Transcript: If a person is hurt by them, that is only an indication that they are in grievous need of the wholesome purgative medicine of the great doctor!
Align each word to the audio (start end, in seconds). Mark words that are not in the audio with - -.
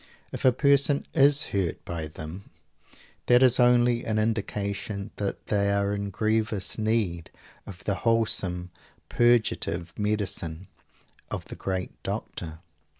If 0.31 0.45
a 0.45 0.51
person 0.51 1.05
is 1.13 1.45
hurt 1.53 1.85
by 1.85 2.07
them, 2.07 2.49
that 3.27 3.43
is 3.43 3.59
only 3.59 4.03
an 4.03 4.17
indication 4.17 5.11
that 5.17 5.45
they 5.45 5.71
are 5.71 5.93
in 5.93 6.09
grievous 6.09 6.79
need 6.79 7.29
of 7.67 7.83
the 7.83 7.93
wholesome 8.01 8.71
purgative 9.09 9.93
medicine 9.99 10.69
of 11.29 11.45
the 11.45 11.55
great 11.55 12.01
doctor! 12.01 12.61